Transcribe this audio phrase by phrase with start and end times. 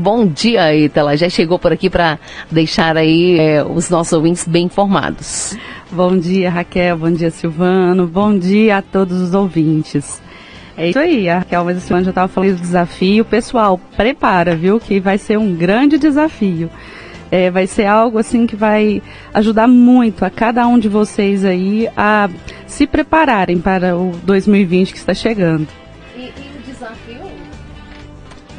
[0.00, 1.16] Bom dia, Itala.
[1.16, 5.56] Já chegou por aqui para deixar aí é, os nossos ouvintes bem informados.
[5.90, 6.96] Bom dia, Raquel.
[6.96, 8.06] Bom dia, Silvano.
[8.06, 10.22] Bom dia a todos os ouvintes.
[10.76, 13.24] É isso aí, a Raquel, mas a Silvano já estava falando do desafio.
[13.24, 16.70] Pessoal, prepara, viu, que vai ser um grande desafio.
[17.28, 19.02] É, vai ser algo assim que vai
[19.34, 22.30] ajudar muito a cada um de vocês aí a
[22.68, 25.66] se prepararem para o 2020 que está chegando.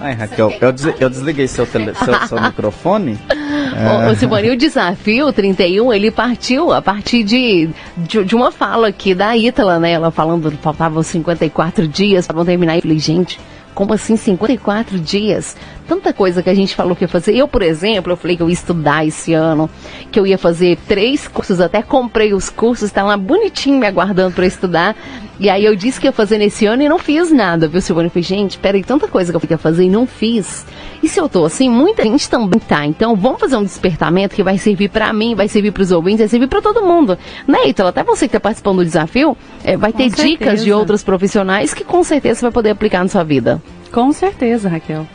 [0.02, 3.20] Ai, Raquel, eu, des eu desliguei seu, tele seu, seu microfone.
[3.30, 8.88] Ô, ô Simone, o desafio 31, ele partiu a partir de, de, de, uma fala
[8.88, 9.92] aqui da Ítala, né?
[9.92, 12.76] Ela falando que faltavam 54 dias para não terminar.
[12.76, 13.40] Eu falei, gente,
[13.74, 15.56] como assim 54 dias?
[15.88, 17.36] Tanta coisa que a gente falou que ia fazer.
[17.36, 19.70] Eu, por exemplo, eu falei que eu ia estudar esse ano,
[20.12, 24.36] que eu ia fazer três cursos, até comprei os cursos, tá lá bonitinho me aguardando
[24.36, 24.96] para estudar.
[25.40, 28.08] E aí eu disse que ia fazer nesse ano e não fiz nada, viu, Silvana?
[28.08, 30.66] Eu falei, gente, peraí, tanta coisa que eu ia fazer e não fiz.
[31.02, 32.86] E se eu tô assim, muita gente também tá.
[32.86, 36.20] Então vamos fazer um despertamento que vai servir para mim, vai servir para os ouvintes,
[36.20, 37.18] vai servir para todo mundo.
[37.48, 37.90] Né, Ítala?
[37.90, 41.84] Até você que tá participando do desafio, é, vai ter dicas de outros profissionais que
[41.84, 43.62] com certeza você vai poder aplicar na sua vida.
[43.92, 45.08] Com certeza, Raquel.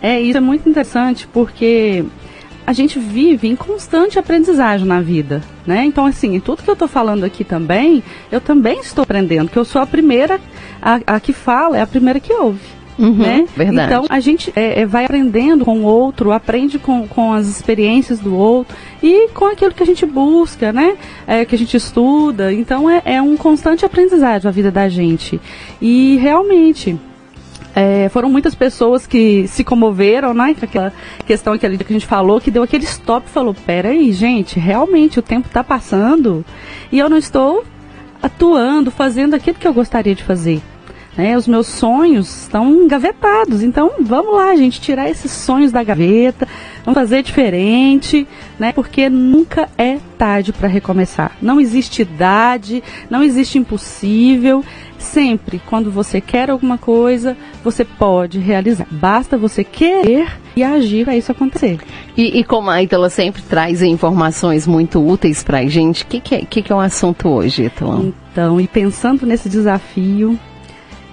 [0.00, 2.04] É, isso é muito interessante porque
[2.66, 5.84] a gente vive em constante aprendizagem na vida, né?
[5.84, 9.64] Então, assim, tudo que eu estou falando aqui também, eu também estou aprendendo, que eu
[9.64, 10.40] sou a primeira
[10.82, 12.75] a, a que fala, é a primeira que ouve.
[12.98, 13.46] Uhum, né?
[13.54, 13.92] Verdade.
[13.92, 18.18] Então a gente é, é, vai aprendendo com o outro, aprende com, com as experiências
[18.20, 20.96] do outro e com aquilo que a gente busca, né?
[21.26, 22.52] É, que a gente estuda.
[22.52, 25.40] Então é, é um constante aprendizado a vida da gente.
[25.80, 26.98] E realmente
[27.74, 30.54] é, foram muitas pessoas que se comoveram, né?
[30.58, 30.92] Com aquela
[31.26, 35.22] questão que a gente falou, que deu aquele stop e falou: peraí, gente, realmente o
[35.22, 36.42] tempo está passando
[36.90, 37.62] e eu não estou
[38.22, 40.62] atuando, fazendo aquilo que eu gostaria de fazer.
[41.16, 43.62] Né, os meus sonhos estão engavetados.
[43.62, 46.46] Então, vamos lá, gente, tirar esses sonhos da gaveta,
[46.84, 48.70] vamos fazer diferente, né?
[48.72, 51.32] Porque nunca é tarde para recomeçar.
[51.40, 54.62] Não existe idade, não existe impossível.
[54.98, 58.86] Sempre, quando você quer alguma coisa, você pode realizar.
[58.90, 61.78] Basta você querer e agir para isso acontecer.
[62.16, 66.20] E, e como a Ítala sempre traz informações muito úteis para a gente, o que,
[66.20, 68.12] que, é, que, que é o assunto hoje, Ítala?
[68.32, 70.38] Então, e pensando nesse desafio,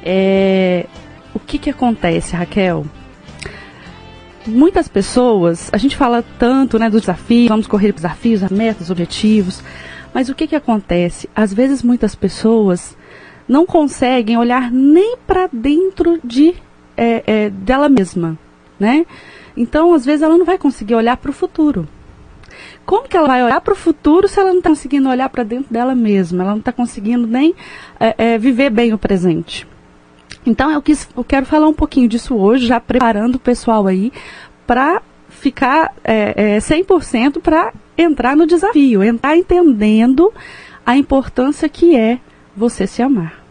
[0.03, 0.85] é,
[1.33, 2.85] o que, que acontece, Raquel?
[4.45, 9.63] Muitas pessoas, a gente fala tanto né, dos desafios, vamos correr desafios, metas, objetivos,
[10.13, 11.29] mas o que, que acontece?
[11.35, 12.95] Às vezes muitas pessoas
[13.47, 16.55] não conseguem olhar nem para dentro de
[16.95, 18.37] é, é, dela mesma,
[18.79, 19.05] né?
[19.55, 21.87] Então, às vezes, ela não vai conseguir olhar para o futuro.
[22.85, 25.43] Como que ela vai olhar para o futuro se ela não está conseguindo olhar para
[25.43, 26.43] dentro dela mesma?
[26.43, 27.55] Ela não está conseguindo nem
[27.99, 29.67] é, é, viver bem o presente.
[30.45, 34.11] Então, eu, quis, eu quero falar um pouquinho disso hoje, já preparando o pessoal aí
[34.67, 40.31] para ficar é, é, 100% para entrar no desafio, entrar entendendo
[40.85, 42.19] a importância que é
[42.55, 43.43] você se amar.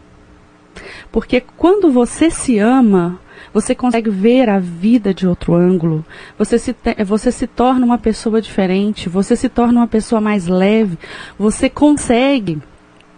[1.11, 3.19] Porque quando você se ama,
[3.53, 6.03] você consegue ver a vida de outro ângulo,
[6.37, 10.97] você se, você se torna uma pessoa diferente, você se torna uma pessoa mais leve,
[11.37, 12.59] você consegue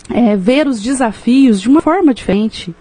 [0.10, 2.76] é, ver os desafios de uma forma diferente,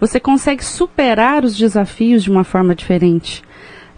[0.00, 3.42] você consegue superar os desafios de uma forma diferente.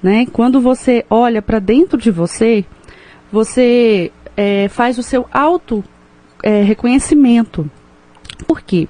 [0.03, 0.27] Né?
[0.27, 2.65] Quando você olha para dentro de você,
[3.31, 5.85] você é, faz o seu auto
[6.43, 7.71] é, reconhecimento.
[8.47, 8.89] Por quê?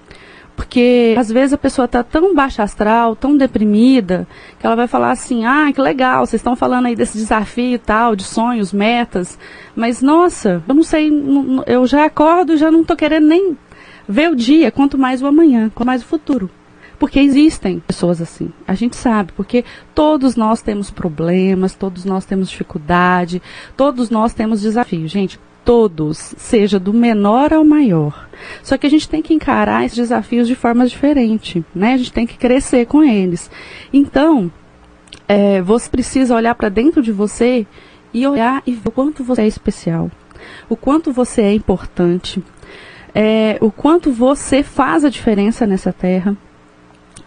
[0.57, 4.27] Porque às vezes a pessoa está tão baixa astral, tão deprimida,
[4.59, 7.79] que ela vai falar assim: ah, que legal, vocês estão falando aí desse desafio e
[7.79, 9.39] tal, de sonhos, metas,
[9.75, 11.11] mas nossa, eu não sei,
[11.67, 13.57] eu já acordo e já não estou querendo nem
[14.09, 16.51] ver o dia, quanto mais o amanhã, quanto mais o futuro.
[16.99, 18.53] Porque existem pessoas assim.
[18.67, 19.65] A gente sabe, porque
[19.95, 23.43] todos nós temos problemas, todos nós temos dificuldade,
[23.77, 25.11] todos nós temos desafios.
[25.11, 28.29] Gente, todos, seja do menor ao maior.
[28.63, 31.95] Só que a gente tem que encarar esses desafios de forma diferente, né?
[31.95, 33.51] A gente tem que crescer com eles.
[33.93, 34.51] Então,
[35.29, 37.67] é, você precisa olhar para dentro de você
[38.13, 40.11] e olhar e ver o quanto você é especial,
[40.69, 42.43] o quanto você é importante,
[43.15, 46.37] é, o quanto você faz a diferença nessa terra,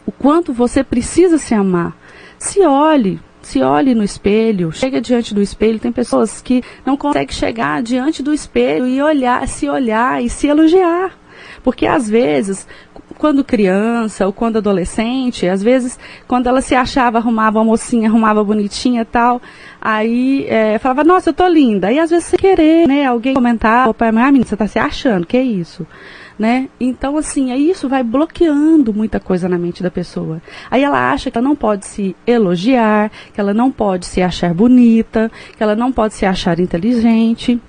[0.06, 1.96] o quanto você precisa se amar.
[2.38, 5.80] Se olhe, se olhe no espelho, chega diante do espelho.
[5.80, 10.48] Tem pessoas que não conseguem chegar diante do espelho e olhar, se olhar e se
[10.48, 11.18] elogiar.
[11.64, 12.68] Porque às vezes,
[13.18, 18.44] quando criança ou quando adolescente, às vezes, quando ela se achava, arrumava uma mocinha, arrumava
[18.44, 19.42] bonitinha tal,
[19.82, 21.92] aí é, falava, nossa, eu tô linda.
[21.92, 23.06] E às vezes sem querer, né?
[23.06, 25.86] Alguém comentava, pai, ah, menina, você tá se achando, que é isso?
[26.38, 26.70] né?
[26.80, 30.42] Então, assim, aí isso vai bloqueando muita coisa na mente da pessoa.
[30.70, 34.54] Aí ela acha que ela não pode se elogiar, que ela não pode se achar
[34.54, 37.60] bonita, que ela não pode se achar inteligente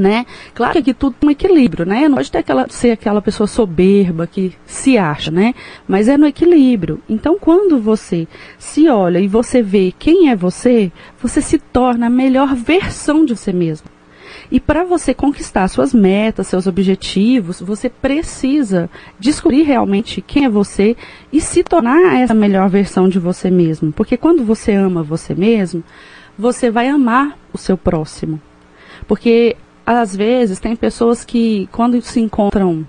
[0.00, 0.26] né?
[0.54, 2.08] Claro que aqui tudo tem um equilíbrio, né?
[2.08, 5.54] Não pode ter aquela, ser aquela pessoa soberba que se acha, né?
[5.86, 7.00] Mas é no equilíbrio.
[7.08, 8.26] Então, quando você
[8.58, 13.34] se olha e você vê quem é você, você se torna a melhor versão de
[13.34, 13.88] você mesmo.
[14.50, 20.96] E para você conquistar suas metas, seus objetivos, você precisa descobrir realmente quem é você
[21.32, 23.92] e se tornar essa melhor versão de você mesmo.
[23.92, 25.82] Porque quando você ama você mesmo,
[26.38, 28.40] você vai amar o seu próximo.
[29.06, 29.56] Porque
[29.98, 32.86] às vezes tem pessoas que quando se encontram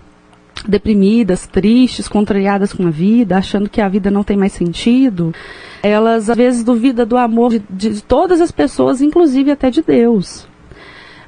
[0.68, 5.34] deprimidas, tristes, contrariadas com a vida, achando que a vida não tem mais sentido,
[5.82, 10.48] elas às vezes duvidam do amor de, de todas as pessoas, inclusive até de Deus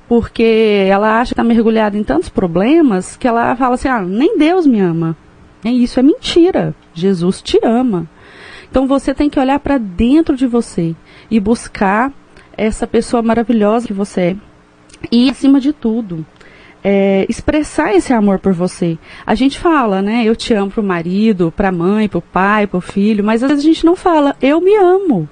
[0.08, 4.38] porque ela acha que está mergulhada em tantos problemas que ela fala assim: ah, nem
[4.38, 5.18] Deus me ama.
[5.64, 6.76] E isso é mentira.
[6.94, 8.08] Jesus te ama.
[8.70, 10.96] Então você tem que olhar para dentro de você
[11.30, 12.14] e buscar
[12.56, 14.36] essa pessoa maravilhosa que você é.
[15.12, 16.26] E, acima de tudo,
[16.84, 18.96] é, expressar esse amor por você.
[19.26, 20.24] A gente fala, né?
[20.24, 23.68] Eu te amo pro marido, pra mãe, pro pai, pro filho, mas às vezes a
[23.68, 25.28] gente não fala, eu me amo.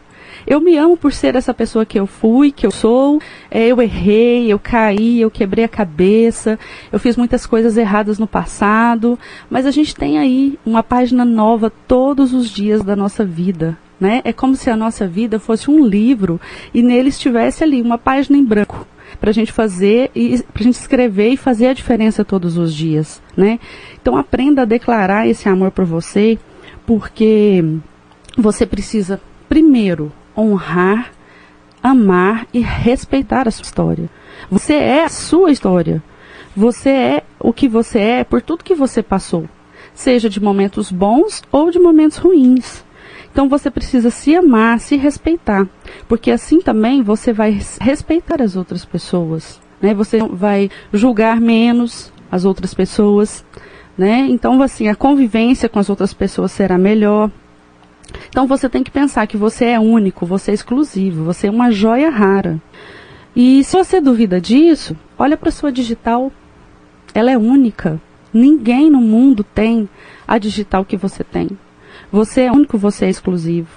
[0.47, 3.21] Eu me amo por ser essa pessoa que eu fui, que eu sou.
[3.51, 6.59] É, eu errei, eu caí, eu quebrei a cabeça,
[6.91, 9.17] eu fiz muitas coisas erradas no passado,
[9.47, 13.77] mas a gente tem aí uma página nova todos os dias da nossa vida.
[13.99, 14.21] Né?
[14.25, 16.41] É como se a nossa vida fosse um livro
[16.73, 18.82] e nele estivesse ali uma página em branco
[19.23, 22.73] para a gente fazer e para a gente escrever e fazer a diferença todos os
[22.73, 23.57] dias, né?
[24.01, 26.37] Então aprenda a declarar esse amor por você,
[26.85, 27.63] porque
[28.37, 31.13] você precisa primeiro honrar,
[31.81, 34.09] amar e respeitar a sua história.
[34.51, 36.03] Você é a sua história.
[36.53, 39.47] Você é o que você é por tudo que você passou,
[39.93, 42.83] seja de momentos bons ou de momentos ruins.
[43.33, 45.68] Então você precisa se amar, se respeitar,
[46.07, 49.91] porque assim também você vai respeitar as outras pessoas, né?
[49.95, 53.44] Você vai julgar menos as outras pessoas,
[53.97, 54.27] né?
[54.30, 57.31] Então assim, a convivência com as outras pessoas será melhor.
[58.30, 61.71] Então você tem que pensar que você é único, você é exclusivo, você é uma
[61.71, 62.62] joia rara.
[63.36, 66.31] E se você duvida disso, olha para sua digital.
[67.15, 68.00] Ela é única.
[68.31, 69.89] Ninguém no mundo tem
[70.27, 71.50] a digital que você tem.
[72.13, 73.69] Você é único, você é exclusivo.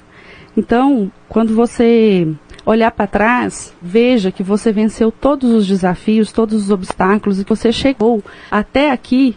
[0.55, 2.29] Então, quando você
[2.67, 7.49] olhar para trás, veja que você venceu todos os desafios, todos os obstáculos e que
[7.49, 9.35] você chegou até aqui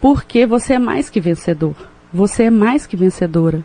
[0.00, 1.76] porque você é mais que vencedor.
[2.12, 3.64] Você é mais que vencedora.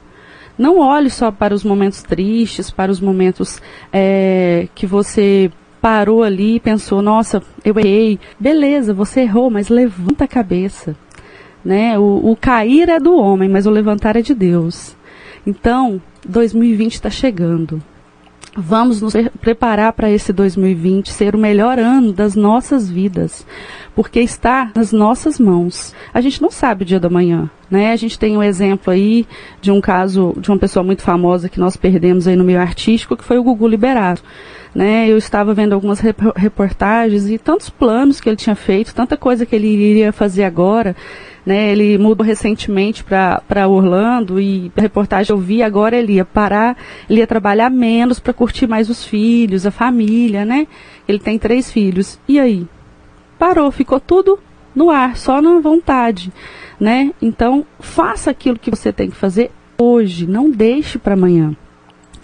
[0.55, 3.59] Não olhe só para os momentos tristes, para os momentos
[3.91, 5.51] é, que você
[5.81, 8.19] parou ali e pensou, nossa, eu errei.
[8.39, 10.95] Beleza, você errou, mas levanta a cabeça.
[11.65, 11.97] Né?
[11.97, 14.95] O, o cair é do homem, mas o levantar é de Deus.
[15.45, 17.81] Então, 2020 está chegando.
[18.57, 23.45] Vamos nos preparar para esse 2020 ser o melhor ano das nossas vidas,
[23.93, 25.93] porque está nas nossas mãos.
[26.13, 27.91] A gente não sabe o dia da manhã, né?
[27.91, 29.27] A gente tem um exemplo aí
[29.59, 33.17] de um caso de uma pessoa muito famosa que nós perdemos aí no meio artístico,
[33.17, 34.23] que foi o Gugu Liberato.
[34.73, 36.01] Né, eu estava vendo algumas
[36.35, 40.93] reportagens e tantos planos que ele tinha feito, tanta coisa que ele iria fazer agora,
[41.45, 46.75] né, ele mudou recentemente para Orlando e a reportagem eu vi, agora ele ia parar,
[47.09, 50.67] ele ia trabalhar menos para curtir mais os filhos, a família, né?
[51.07, 52.19] Ele tem três filhos.
[52.27, 52.65] E aí?
[53.37, 54.39] Parou, ficou tudo
[54.73, 56.33] no ar, só na vontade,
[56.79, 57.11] né?
[57.21, 61.55] Então, faça aquilo que você tem que fazer hoje, não deixe para amanhã.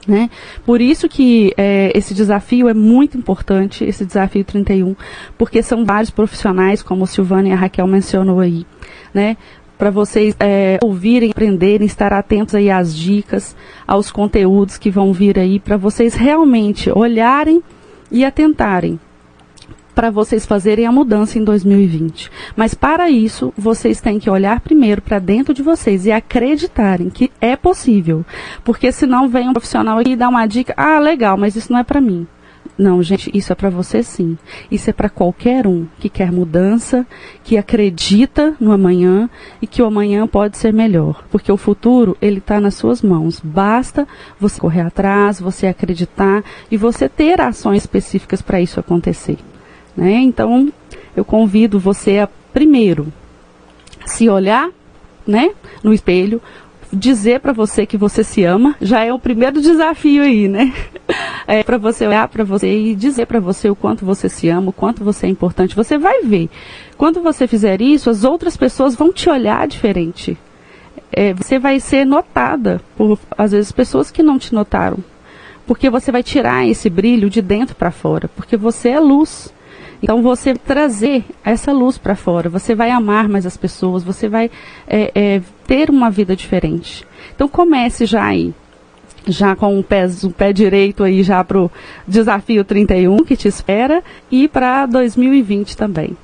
[0.08, 0.32] Né?
[0.66, 4.96] Por isso que é, esse desafio é muito importante, esse desafio 31,
[5.38, 8.66] porque são vários profissionais, como o Silvana e a Raquel mencionou aí,
[9.14, 9.38] né?
[9.78, 13.56] Para vocês é, ouvirem, aprenderem, estar atentos aí às dicas,
[13.86, 17.62] aos conteúdos que vão vir aí, para vocês realmente olharem
[18.12, 19.00] e atentarem
[19.92, 22.32] para vocês fazerem a mudança em 2020.
[22.56, 27.32] Mas para isso, vocês têm que olhar primeiro para dentro de vocês e acreditarem que
[27.40, 28.26] é possível.
[28.64, 31.80] Porque senão vem um profissional aqui e dá uma dica, ah, legal, mas isso não
[31.80, 32.28] é para mim.
[32.78, 34.38] Não, gente, isso é para você sim.
[34.72, 37.06] Isso é para qualquer um que quer mudança,
[37.44, 39.30] que acredita no amanhã
[39.62, 43.40] e que o amanhã pode ser melhor, porque o futuro ele está nas suas mãos.
[43.40, 44.08] Basta
[44.40, 49.38] você correr atrás, você acreditar e você ter ações específicas para isso acontecer.
[49.96, 50.14] Né?
[50.14, 50.72] Então,
[51.16, 53.12] eu convido você a, primeiro,
[54.06, 54.70] se olhar
[55.26, 55.52] né,
[55.84, 56.42] no espelho,
[56.92, 60.74] dizer para você que você se ama, já é o primeiro desafio aí, né?
[61.48, 64.70] É para você olhar para você e dizer para você o quanto você se ama,
[64.70, 65.76] o quanto você é importante.
[65.76, 66.50] Você vai ver.
[66.98, 70.38] Quando você fizer isso, as outras pessoas vão te olhar diferente.
[71.12, 75.00] É, você vai ser notada por, às vezes, pessoas que não te notaram.
[75.68, 78.30] Porque você vai tirar esse brilho de dentro para fora.
[78.30, 79.54] Porque você é luz.
[80.02, 84.50] Então você trazer essa luz para fora, você vai amar mais as pessoas, você vai
[84.88, 87.06] é, é, ter uma vida diferente.
[87.36, 88.54] Então comece já aí,
[89.28, 91.72] já com o pé, o pé direito aí já para o
[92.08, 96.18] desafio 31 que te espera e para 2020 também.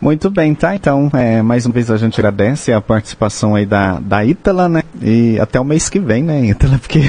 [0.00, 0.74] Muito bem, tá?
[0.74, 4.82] Então, é, mais uma vez a gente agradece a participação aí da, da Ítala, né?
[5.02, 6.78] E até o mês que vem, né, Ítala?
[6.78, 7.00] Porque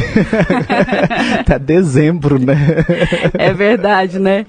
[1.39, 2.55] até dezembro, né?
[3.33, 4.45] É verdade, né?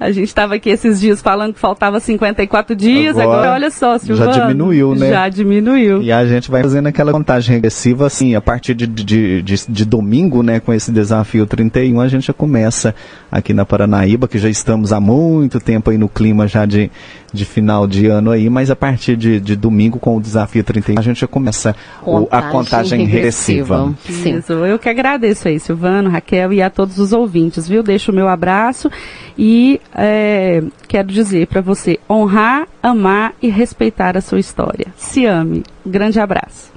[0.00, 3.96] A gente estava aqui esses dias falando que faltava 54 dias, agora, agora olha só,
[3.98, 4.32] Silvano.
[4.32, 5.10] Já diminuiu, né?
[5.10, 6.02] Já diminuiu.
[6.02, 9.84] E a gente vai fazendo aquela contagem regressiva, assim, a partir de, de, de, de
[9.84, 12.94] domingo, né, com esse desafio 31, a gente já começa
[13.30, 16.90] aqui na Paranaíba, que já estamos há muito tempo aí no clima já de,
[17.32, 21.00] de final de ano aí, mas a partir de, de domingo com o desafio 31
[21.00, 23.86] a gente já começa contagem o, a contagem regressiva.
[23.86, 24.38] regressiva.
[24.38, 27.82] Isso, eu que agradeço aí, Silvano, Raquel e a todos os ouvintes, viu?
[27.82, 28.88] Deixo o meu abraço
[29.36, 34.86] e é, quero dizer para você honrar, amar e respeitar a sua história.
[34.96, 35.64] Se ame.
[35.84, 36.70] grande abraço.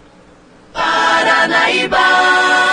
[0.74, 2.69] Paranaíba!